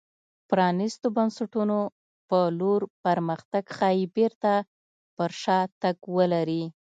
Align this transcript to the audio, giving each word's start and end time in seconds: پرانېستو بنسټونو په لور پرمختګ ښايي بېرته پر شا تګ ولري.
پرانېستو 0.49 1.07
بنسټونو 1.17 1.77
په 2.29 2.39
لور 2.59 2.81
پرمختګ 3.05 3.63
ښايي 3.77 4.05
بېرته 4.15 4.53
پر 5.15 5.31
شا 5.41 5.59
تګ 5.81 5.97
ولري. 6.17 6.63